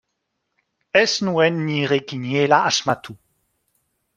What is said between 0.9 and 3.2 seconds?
Ez nuen nire kiniela asmatu.